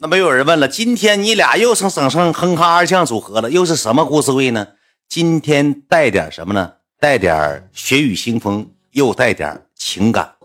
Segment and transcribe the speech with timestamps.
[0.00, 4.68] 那么有人问了，今天你俩又成省省哼哈二将组合了，又是什么故事会呢？
[5.08, 6.74] 今天带点什么呢？
[7.00, 10.36] 带点血雨腥风，又带点情感。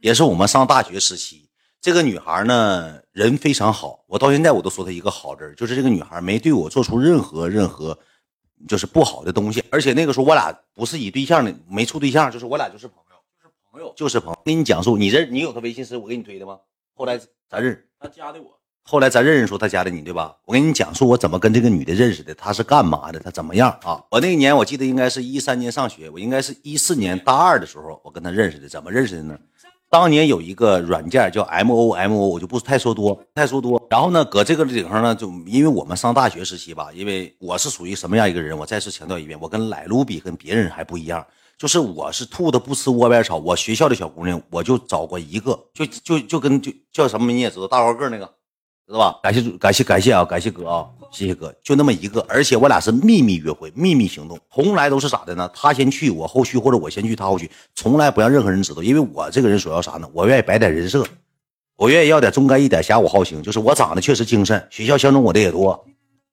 [0.00, 1.48] 也是我们上大学时期，
[1.80, 7.96] 这个女孩呢人非常好，我到现在我都说她一个好字，就是这个女孩没对我做出任何任何
[8.66, 14.40] 就是不好的东西，而且那个时候我俩不是以对象的，没处对象，就是我俩就是朋友，就是朋友，就是朋友。
[14.44, 16.58] 给你讲述，你这你有她微信是我给你推的吗？
[17.00, 17.88] 后来咱认识。
[17.98, 18.50] 他加的我，
[18.82, 20.36] 后来咱认识时候，他加的你对吧？
[20.44, 24.04] 我跟你讲述我怎么跟这个女的认识的，她是干嘛的，她怎么样啊？
[24.10, 28.68] 我那一年我记得应该是一三年上学，我应该是一四年大二的时候，我跟她认识的。
[28.68, 29.38] 怎么认识的呢？
[29.88, 33.82] 当年有一个软件叫 M O M O，我就不太说多，太说多。
[33.88, 38.56] 然后呢，搁这个顶上呢，就因为我们上大学时期吧，因为我是属于什么样一个人？
[38.56, 41.26] 我再次强调一遍，我跟莱卢比跟别人还不一样，
[41.60, 43.36] 就是我是兔子不吃窝边草。
[43.36, 48.24] 我学校的小姑娘，我就找过一个，就就就跟就叫什么你也知道，大高个那个。
[48.86, 49.20] 知道吧？
[49.22, 50.24] 感谢感谢感谢啊！
[50.24, 50.88] 感谢哥啊！
[51.12, 55.48] 谢谢哥，就那么一个，而且我俩是秘密约会、秘密行动，从来都是咋的呢？
[55.54, 58.82] 他先去，我后续，或者我先去，他后续，从来不让任何人知道。
[58.82, 60.08] 因为我这个人主要啥呢？
[60.14, 61.04] 我愿意摆点人设，
[61.76, 65.86] 我愿意要点忠肝义胆、侠武好行，就是我长得确实精神，学校相中我的也多，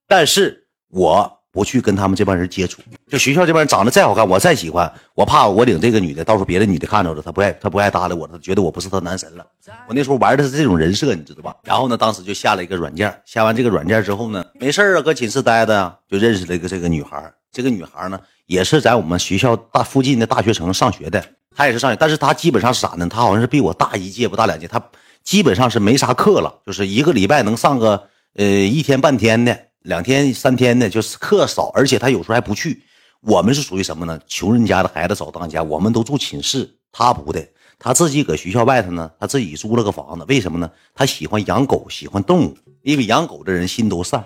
[0.06, 1.37] 但是我。
[1.58, 9.44] 不去跟他们这帮人接触，就学校这帮人长得再好看，我再喜欢，我怕我领这个女的，到时候别的女的看着了，她不爱，她不爱搭理我，她觉得我不是她男神了。
[9.88, 11.56] 我那时候玩的是这种人设，你知道吧？
[11.64, 17.20] 然后呢，当时就下了一个软件，下完这个软件之后呢，没事啊，搁寝室待着，就认识了一个这个女孩。
[17.50, 21.24] 这个女孩呢，也是在我们学校大附近的大学城上学的，
[21.56, 23.08] 她也是上学，但是她基本上是啥呢？
[23.08, 24.80] 她好像是比我大一届不大两届，她
[25.24, 28.04] 基本上是没啥课了，就是一个礼拜能上个
[28.36, 29.58] 呃一天半天的。
[29.82, 32.82] 两天三天的，就是课少，而且他有时候还不去。
[33.20, 34.20] 我们是属于什么呢？
[34.26, 37.44] 穷人家的孩子早当家，我们都住寝室，他不的，
[37.78, 40.24] 他自己搁学校外头呢，他自己租了个房子。
[40.28, 40.70] 为什么呢？
[40.94, 44.24] 他喜欢养狗，喜欢动物，因为养狗的人心都善，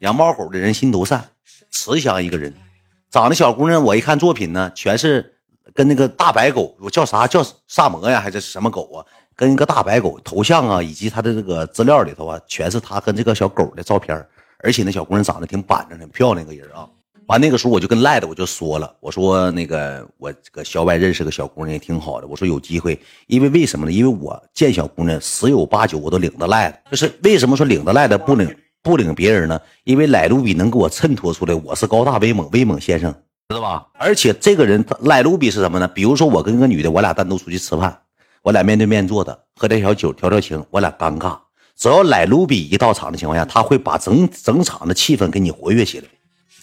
[0.00, 1.24] 养猫狗的人心都善，
[1.70, 2.52] 慈祥一个人。
[3.10, 5.34] 长得小姑娘，我一看作品呢，全是
[5.72, 9.06] 跟那个大白狗，我叫啥叫萨摩呀，还是什么狗啊？
[9.34, 14.26] 跟一个大白狗头像啊，以及他的这个资料里头啊，全是他跟这个小狗的照片。
[14.62, 16.88] 而且那小姑娘长得挺板正、挺漂亮个人啊。
[17.26, 22.26] 完那个时候我就跟赖的我就说了，我说那个我搁校外认识个小姑娘也挺好的。
[22.28, 22.96] 我说有机会，
[23.26, 23.90] 因为为什么呢？
[23.90, 26.78] 因为我见小姑娘十有八九我都领着赖的。
[26.92, 29.60] 就是为什么说领着赖的不领不领别人呢？
[29.82, 33.12] 因为赖卢比能给我衬托出来我是高大威猛威猛先生，
[33.48, 33.84] 知道吧？
[33.98, 35.88] 而且这个人赖卢比是什么呢？
[35.88, 37.98] 比如说我跟个女的，我俩单独出去吃饭，
[38.42, 41.36] 我俩面对面坐的，喝点小酒调调情，我俩尴尬。
[41.78, 46.06] 只要来卢比一到场的情况下，他会把整整场的气氛给你活跃起来。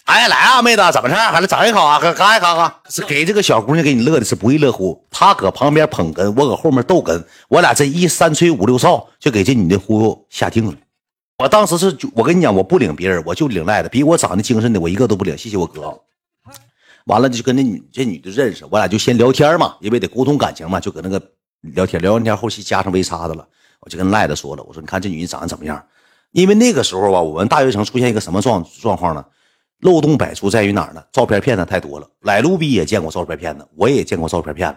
[0.04, 1.98] 哎，来啊，妹子，怎么事还是整一口啊？
[1.98, 2.80] 干一口啊！
[2.90, 5.02] 是给这个小姑娘给你乐的是不亦乐乎。
[5.10, 10.74] 他搁旁边捧哏，我搁后面逗哏，我俩这一三吹五六哨，就给这女的忽悠下定了。
[11.38, 15.38] 我当时是，我跟你讲，我不领别人，我就领赖的，比我长得精神的，我一个都不领。
[15.38, 15.98] 谢谢我哥。
[17.06, 21.22] 完了就跟那女这女的认识，我俩就先聊天嘛，因为得沟通感情嘛，就搁那个
[21.60, 23.46] 聊天，聊完天后期加上微叉子了。
[23.84, 25.84] 我就跟赖子说了，我说你看这女人长得怎么样？
[26.32, 29.24] 因为那个时候吧，我们大学城出现一个什么状状况呢？
[29.80, 31.04] 漏洞百出在于哪儿呢？
[31.12, 32.08] 照片骗子太多了。
[32.22, 34.76] 来路比也见过照片骗子，我也见过照片骗子，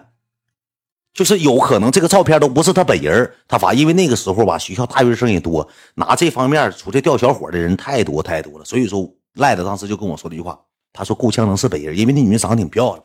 [1.13, 3.73] 就是有可能这个照片都不是他本人，他发。
[3.73, 8.66] 因为那个时候吧，学校大学生也多，拿这方面出去钓小伙的人太多太多了。
[8.66, 10.59] 所以说，赖子当时就跟我说了一句话，
[10.91, 13.03] 他说够呛能是本人，因为那女人长得挺漂亮，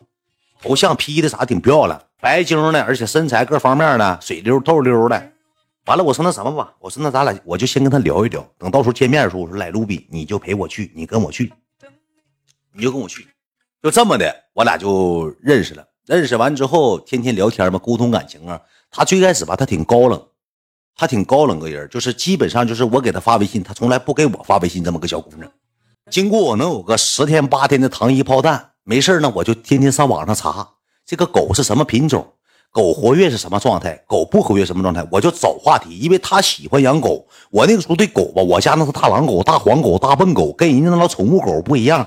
[0.60, 5.30] 头像 P 的啥挺漂亮，白净的，而且身材各方面的水溜透溜的。
[5.86, 11.52] 完了，我说那什么吧，我说那咱俩我就先跟他聊一聊，等到时候见面的时候，我说来卢比，你就陪我去，你跟我去，
[12.72, 13.26] 你就跟我去，
[13.82, 15.84] 就这么的，我俩就认识了。
[16.06, 18.60] 认识完之后，天天聊天嘛，沟通感情啊。
[18.90, 20.20] 他最开始吧，他挺高冷，
[20.94, 24.84] 他挺高冷个人，就是基本上就是我给他发微信，他从来不给我发微信。
[24.84, 25.50] 这么个小姑娘，
[26.10, 30.68] 经过我能有个十天八天的糖衣炮弹，没事呢，我就天天上网上查
[31.04, 32.32] 这个狗是什么品种。
[32.72, 34.02] 狗活跃是什么状态？
[34.06, 35.06] 狗不活跃什么状态？
[35.10, 37.26] 我就找话题，因为他喜欢养狗。
[37.50, 42.06] 我那个时候对狗吧，我家那是大狼狗、大黄狗、大笨狗，跟人家那老宠物狗不一样。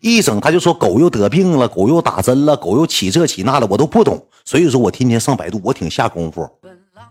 [0.00, 4.22] 一整他就说狗又得病了，狗又打针了，狗又起这起那的，我都不懂。
[4.44, 6.46] 所以说我天天上百度，我挺下功夫。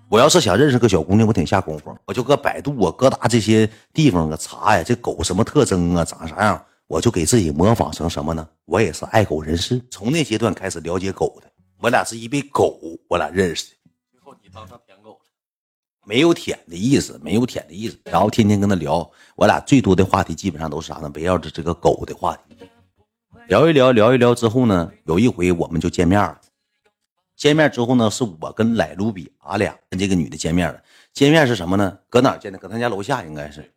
[0.08, 8.48] 我要是想认识个小姑娘，我挺下功夫，我就搁百度啊、各大这些地方啊查呀，这狗什么特征啊，长啥样，我就给自己模仿成什么呢？
[8.66, 11.51] 我也是爱狗人士，从那阶段开始了解狗的。
[11.82, 13.78] 我俩是因为狗，我俩认识的。
[14.12, 15.20] 最后你当上舔狗了，
[16.06, 17.98] 没有舔的意思，没有舔的意思。
[18.06, 21.12] 然后天天跟他聊，我俩最多的话题基本上都是啥呢？
[21.16, 22.56] 围绕着这个狗的话题，
[23.48, 26.40] 聊一聊，聊一聊之后呢，有一回我们就见面了。
[27.36, 30.80] 见面之后呢，是我跟莱卢比，俺俩跟这个女的见面了。
[31.12, 31.98] 见面是什么呢？
[32.10, 32.60] 搁哪见的？
[32.60, 33.74] 搁他家楼下应该是，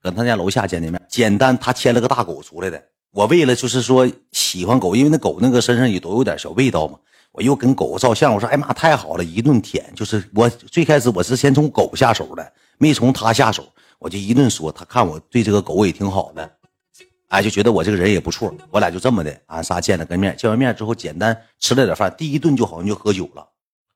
[0.00, 1.00] 搁他家楼下见的面。
[1.06, 2.82] 简单，他牵了个大狗出来的。
[3.10, 6.98] 我为了就是说喜欢狗，因为那狗那个身上也都有点小味道嘛。
[7.32, 9.90] 我又跟狗照相，我说哎妈太好了，一顿舔。
[9.96, 13.64] 就是我最开始我是先从狗下手的，没从他下手，
[13.98, 14.70] 我就一顿说。
[14.70, 16.50] 他看我对这个狗也挺好的。
[17.28, 23.48] 哎，就觉得我这个人也不错，我俩就这么的，俺仨见了个面，见完面之后简单吃了点饭，第一顿就好像就喝酒了。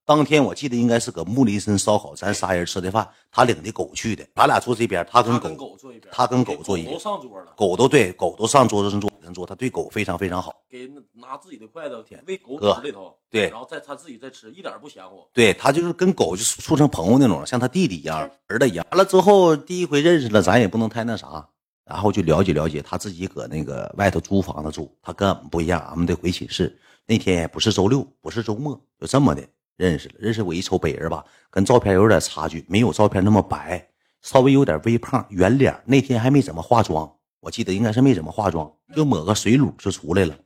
[0.06, 18.87] 当天我记得应该是搁木林森烧烤，咱仨人吃的饭，他领的狗去的，咱俩坐这边，他跟狗坐一边，他跟狗坐一边，都上桌了，狗都对，狗都上桌子上坐上桌，他对狗非常非常好，给拿自己的筷子喂狗嘴里头，对，然后再他自己再吃，一点不嫌乎，对他就是跟狗就处成朋友那种，像他弟弟一样，儿子一样。
[18.93, 21.46] 完了之后第一回认识了，咱也不能太那啥。
[21.84, 26.76] 然后就了解了解，他自己搁那个外头租房子住，他跟俺们不一样，俺们得回寝室。
[27.06, 30.17] 那天也不是周六，不是周末，就这么的认识了。
[30.19, 33.88] 认识我一瞅北人吧，跟照片有点差距，没有照片那么白，
[34.20, 35.81] 稍微有点微胖，圆脸。
[35.84, 37.08] 那天还没怎么化妆，
[37.40, 40.36] 我记得应该是没怎么化妆，就抹个水乳就出来了。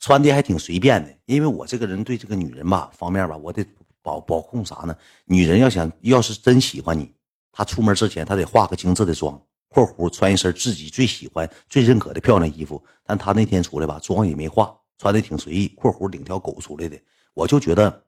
[0.00, 3.64] 穿的还挺随便的，因为我这个人对这个女人吧方面吧，我得
[4.02, 4.96] 保保控啥呢？
[5.24, 7.10] 女人要想要是真喜欢你，
[7.50, 9.40] 她出门之前她得化个精致的妆。
[9.68, 15.66] 括弧穿一身自己最喜欢、最认可的漂亮衣服，但她那天出来吧，妆也没化，穿的挺随意。
[15.68, 16.96] 括弧领条狗出来的，
[17.32, 18.04] 我就觉得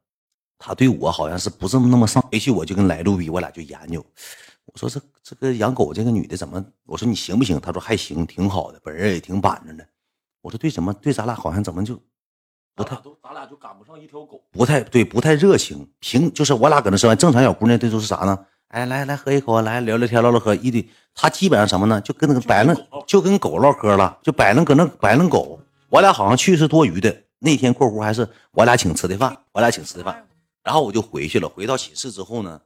[0.58, 2.22] 他对我好像是不这么那么上。
[2.30, 4.04] 回去我就跟来路比，我俩就研究。
[4.66, 6.64] 我说这这个养狗这个女的怎么？
[6.84, 7.58] 我说你行不行？
[7.60, 9.86] 她说还行，挺好的，本人也挺板正的。
[10.42, 11.98] 我说对，怎么对咱俩好像怎么就
[12.74, 15.88] 不太都咱俩就赶不上一条狗，不太对，不太热情。
[15.98, 18.38] 平就是我俩搁那吃饭，正常小姑娘这都是啥呢？
[18.68, 20.54] 哎，来来喝一口，来聊聊天，唠唠嗑。
[20.56, 22.00] 一堆，她基本上什么呢？
[22.00, 22.76] 就跟那个摆弄，
[23.06, 25.58] 就跟狗唠嗑了，就摆弄搁那摆弄狗。
[25.88, 27.22] 我俩好像去是多余的。
[27.38, 30.26] 那天括弧还是我俩请吃的饭，我俩请吃的饭。
[30.64, 31.48] 然后我就回去了。
[31.48, 32.60] 回到寝室之后呢，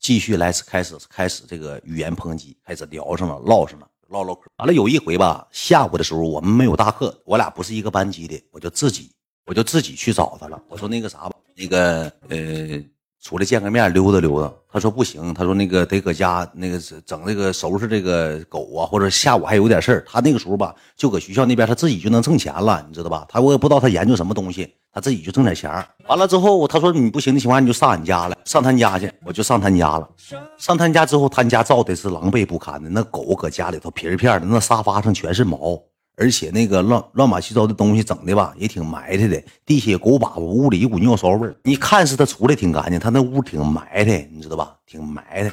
[0.00, 4.50] 继续来开始开始这个语言抨击，开始聊上了，唠上了，唠唠嗑。
[4.56, 9.12] 完了有一回吧，下午的时候我们没有大课，我俩不是一个班级的，我就自己
[9.46, 10.60] 我就自己去找他了。
[10.68, 12.82] 我说那个啥吧，那个呃。
[13.22, 14.50] 出来见个面，溜达溜达。
[14.72, 20.04] 他说不行，他说那个得搁家那个整那个收拾这个狗啊，或者下午还有点事儿。
[20.08, 23.26] 他那个时候吧，就搁学校那边，他自己就能挣钱了，你知道吧？
[23.28, 25.70] 他我也不知道他研究什么东西，他自己就挣点钱。
[26.06, 29.12] 完了之后，他说你不行的情况下，你就上俺家了，上他家去。
[29.26, 30.08] 我就上他家了。
[30.56, 35.78] 上他家之后，他家造的是狼狈不堪的，那狗搁家里头皮儿片的，那沙发上全是毛。
[36.20, 39.42] 而且那个乱乱七八糟的东西整的吧，也挺埋汰的。
[39.64, 41.56] 地下狗粑粑，屋里一股尿骚味儿。
[41.62, 44.76] 你看似他出来挺干净，他那屋挺埋汰，你知道吧？
[44.84, 45.50] 挺埋汰。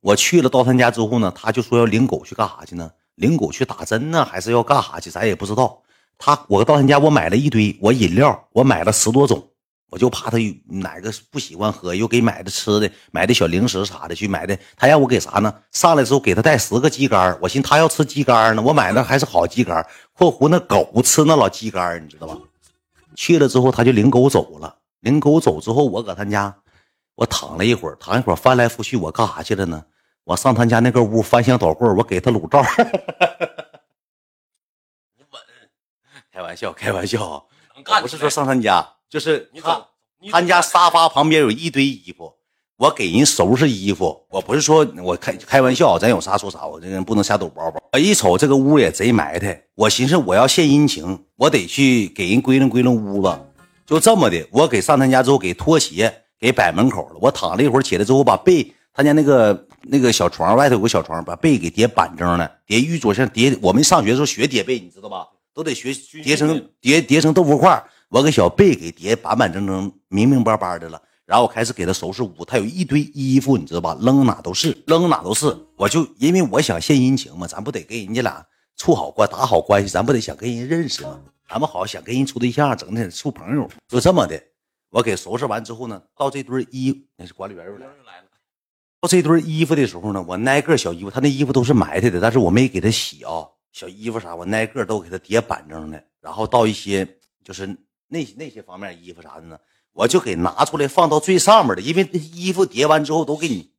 [0.00, 2.88] 我去了到他家之后呢，他就说要领狗去干啥去呢？
[3.16, 5.10] 领狗去打针呢，还是要干啥去？
[5.10, 5.82] 咱也不知道。
[6.16, 9.44] 他我到他家，我买了一堆，我饮料我买了十多种。
[9.94, 10.36] 我就怕他
[10.66, 14.58] 哪个不喜欢喝，又给买的吃的，买的小零食啥的去买的。
[14.76, 15.54] 他让我给啥呢？
[15.70, 22.36] 上来之后给他带十个鸡肝我寻他要吃鸡肝呢，我买的还是好鸡肝括弧那狗吃那老鸡肝你知道吧？
[23.14, 24.78] 去了之后他就领狗走了。
[24.98, 26.52] 领狗走之后，我搁他家，
[27.14, 29.84] 我躺了一会儿，躺一会儿翻来覆去，我干啥去了呢？
[30.24, 32.60] 我上他家那个屋翻箱倒柜我给他卤照。
[36.32, 37.46] 开玩笑，开玩笑。
[38.02, 38.84] 不是说上他家。
[39.14, 39.86] 就是他，
[40.28, 42.32] 他家沙发旁边有一堆衣服，
[42.76, 44.26] 我给人收拾衣服。
[44.28, 46.66] 我不是说我开开玩笑，咱有啥说啥。
[46.66, 47.80] 我这人不能瞎抖包包。
[47.92, 53.38] 我一瞅这个屋也贼埋汰，我寻思我要献殷勤，我得去给人归拢归拢屋子。
[53.86, 57.18] 就这么的，我给上他家之后，给拖鞋给摆门口了。
[57.20, 63.56] 我躺了一会儿，起来之后把被，他家那个那个小床外头有个小床，把被给叠板正了，叠玉桌上叠。
[63.62, 65.28] 我们上学的时候学叠被，你知道吧？
[65.54, 67.80] 都得学叠成叠叠成豆腐块。
[68.14, 72.44] 我给小贝给叠板板正正、明明白白的了，然后我开始给他收拾屋。
[72.46, 73.98] 他有一堆衣服，你知道吧？
[74.00, 75.52] 扔哪都是，扔哪都是。
[75.74, 81.18] 我就因为我想献殷勤嘛，咱不得跟人家俩处好关、打好关系，咱不得想跟人认识吗？
[81.50, 84.40] 咱们好想跟人处对象，整的处朋友，就这么的。
[84.90, 87.94] 我给收拾完之后呢，到这堆衣，那是管理员又来了。
[89.00, 93.42] 到这堆衣服的时候呢，我挨个小衣服，他那衣服都是埋汰的，但是我没给他洗啊。
[93.72, 97.04] 小衣服啥，我挨个都给他叠板正的，然后到一些
[97.42, 97.76] 就是。
[98.08, 99.58] 那那些方面衣服啥的呢，
[99.92, 103.70] 我就给拿出来放到最上面的，因为衣服叠完之后都给你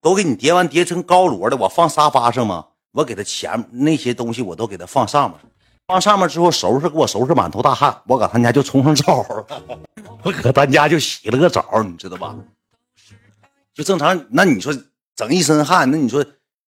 [0.00, 2.68] 都给你叠完叠成高摞的，我放沙发上嘛。
[2.92, 5.38] 我给他前那些东西我都给他放上面，
[5.86, 9.46] 放上面之后收拾给我收拾满头大汗，我搁他家就冲上澡了，
[10.24, 12.34] 我搁他家就洗了个澡，你知道吧？
[13.74, 14.74] 就正常，那你说
[15.14, 16.24] 整一身汗，那你说。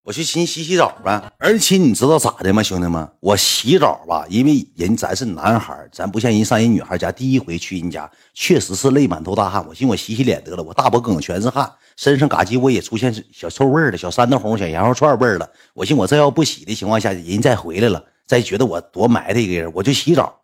[0.09, 1.23] 我去寻洗洗澡呗。
[1.37, 3.07] 而且你知道咋的吗，兄弟们？
[3.21, 9.63] 我洗澡吧，因为人咱是男孩，咱不像人上人女孩家，第一回去人家，确实是累满头大汗。
[9.69, 15.47] 我寻我洗洗脸得了，我大脖梗全是汗，身上嘎叽我也出现小臭味儿了，小三道红、小羊肉串味儿了。
[15.75, 20.35] 我寻我这要不洗的情况下，人再回来了，再觉得我多埋汰一个人，我就洗澡。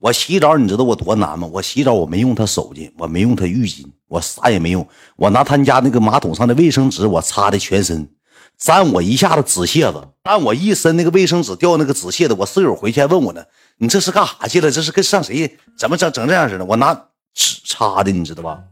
[0.00, 1.48] 我洗澡，你知道我多难吗？
[1.50, 8.06] 我洗澡我没用他手巾，我没用他浴巾，我啥也没用，我拿他家那个马桶上的卫生纸，我擦的全身，
[8.64, 12.32] 沾我一下子纸屑子，沾我一身那个卫生纸掉那个纸屑子。
[12.32, 13.44] 我室友回去还问我呢，
[13.76, 14.70] 你这是干啥去了？
[14.70, 15.58] 这是跟上谁？
[15.76, 16.64] 怎么整整这样似的？
[16.64, 16.94] 我拿
[17.34, 18.64] 纸擦的，你知道吧？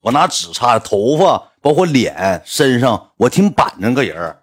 [0.00, 4.34] 我拿纸擦头发，包括脸、身上，我挺板正个人。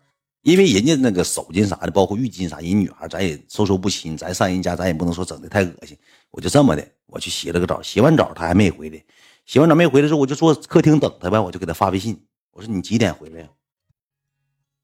[0.44, 5.98] 因为人家那个手巾啥的，包括浴巾啥，人女孩咱也授受不亲，咱上人家咱也不能说整的太恶心。
[6.30, 9.04] 我就这么的，我去洗了个澡，洗完澡他还没回来，
[9.48, 13.48] 洗完澡没回来之后，我就坐客厅等他呗，我就给他发微信，我说你几点回来呀？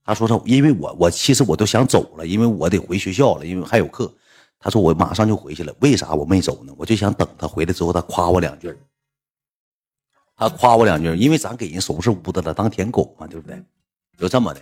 [0.04, 4.12] 他说他因为我我其实我都想走了，因为我得回学校了，因为还有课。
[4.60, 6.74] 他说我马上就回去了，为啥我没走呢？
[6.78, 8.76] 我就想等他回来之后，他夸我两句
[10.36, 13.64] 他夸我两句因为咱给人收拾屋子了，当舔狗嘛，对不对？
[14.18, 14.62] 就这么的。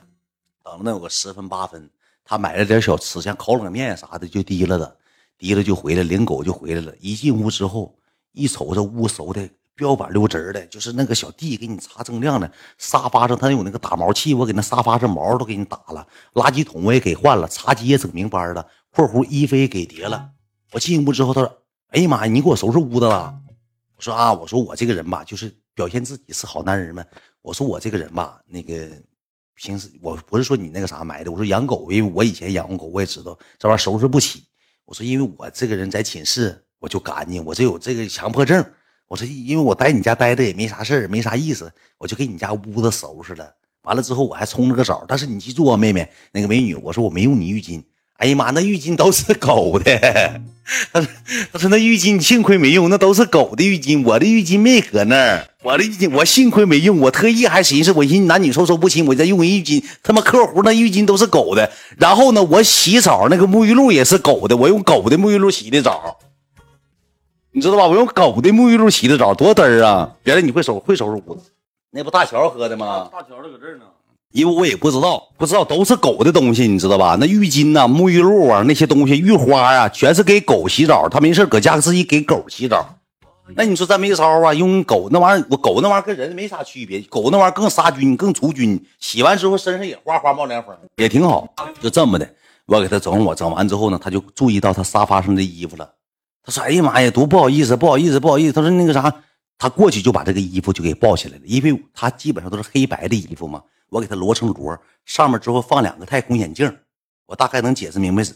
[0.63, 1.89] 等了能有个十分八分，
[2.23, 4.97] 他买了点小吃，像烤冷面啥的，就提了的，
[5.37, 6.93] 提了就回来，领狗就回来了。
[6.99, 7.97] 一进屋之后，
[8.31, 20.29] 一瞅这屋收的标板溜直的，就是那个小地给你擦锃亮的，沙发上他有那个打毛器，我给那沙发上毛都给你打了，垃圾桶我也给换了，茶几也整明白了，括弧衣服也给叠了。
[20.73, 21.57] 我进屋之后，他说
[21.91, 23.33] ：“哎呀妈呀，你给我收拾屋子了？”
[23.95, 27.03] 我说：“啊，我说我这个人吧，就是表现自己是好男人嘛。
[27.41, 28.87] 我说我这个人吧，那个。”
[29.61, 34.45] 平时我不是说你那个啥买的，我说养狗，因为我以前养过狗，我也知道这玩意儿收拾不起。
[34.85, 38.65] 我说因为我这个人在寝室我就干净，我这有这个强迫症。
[39.09, 43.45] 我说因为我在你家待着也没啥事儿，没啥意思，我就给你家屋子收拾了。
[43.81, 47.81] 完了之后我还冲了个澡，但是你记住啊，妹妹，那个美女，我说我没用你浴巾。
[48.17, 50.41] 哎呀妈，那浴巾都是狗的。
[50.93, 51.09] 他说
[51.51, 55.47] ：“他说那浴巾幸亏没用，那都是狗的浴巾，我的浴巾没搁那儿。
[55.63, 59.83] 我的浴巾我幸亏没用，我特意还寻思，我寻思男女授受不亲，我再用个浴巾。
[60.03, 61.71] 他妈客户那浴巾都是狗的。
[61.97, 66.19] 然后呢，我洗澡那个沐浴露也是狗的，我用狗的沐浴露洗的澡，
[67.51, 67.87] 你知道吧？
[67.87, 70.11] 我用狗的沐浴露洗的澡，多嘚儿啊！
[70.23, 71.51] 原来你会收会收拾屋子，
[71.91, 73.09] 那不大乔喝的吗？
[73.11, 73.85] 大乔的搁这儿呢。”
[74.31, 77.17] 因为我也不知道，不知道都是狗的东西，你知道吧？
[77.19, 81.09] 那浴巾呐、沐浴露啊，那些东西、浴花啊，全是给狗洗澡。
[81.09, 82.85] 他没事搁家自己给狗洗澡。
[83.55, 84.53] 那你说咱没招啊？
[84.53, 91.51] 用狗那玩意儿，我狗那玩意儿跟人没啥区别，狗那玩意儿更杀菌、更除菌，洗完之后身上也哗哗冒凉风，也挺好。
[91.81, 92.29] 就这么的，
[92.67, 95.89] 我给他整我整完之后呢，他就注意到他沙发上的衣服了。
[96.49, 99.13] 他说：“哎呀妈呀，多不好意思，不好意思，不好意思。”他说：“那个啥，
[99.57, 106.71] 他过去就把这个衣服就给抱起来了，因为他基本上都是黑白的衣服嘛。”我给他摞成摞，上面之后放两个太空眼镜，
[107.25, 108.35] 我大概能解释明白是，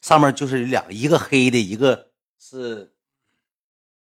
[0.00, 2.06] 上面就是两个，一个黑的，一个
[2.40, 2.90] 是，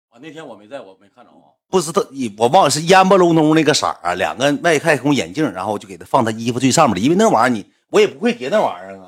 [0.10, 2.06] 啊，那天我没在，我没看着啊，不知道，
[2.38, 9.07] 我忘了是烟不隆咚那个色儿啊，两个外太空眼镜，然后我就给他放他衣服最上面的，因为那玩意儿你我也不会叠那玩意儿啊，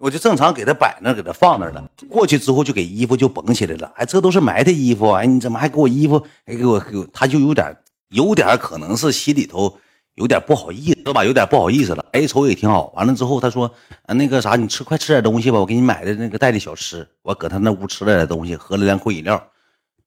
[0.00, 1.90] 我就正常给他摆那，给他放那了。
[2.08, 6.18] 过去之后就给衣服就绷起来了，哎，这都是埋汰衣服，哎，你怎么还给我衣服？
[6.46, 7.76] 还给我，给我他就有点。
[8.08, 9.78] 有点可能是心里头
[10.14, 12.02] 有点不好意思吧，有点不好意思了。
[12.12, 12.90] 哎，瞅也挺好。
[12.96, 13.70] 完了之后，他说
[14.06, 19.40] ：“啊，那个啥，你吃快吃点东西吧，我给你买的那个带的小吃。”我搁他那屋吃了点东西，喝了两口饮料。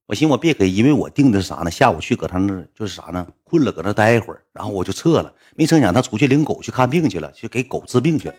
[0.07, 1.69] 我寻我别给，因为我定的是啥呢？
[1.69, 3.25] 下午去搁他那就是啥呢？
[3.43, 5.31] 困了，搁那待一会儿，然后我就撤了。
[5.55, 8.35] 没成想他出去领狗去看病去了，去给狗治病去了。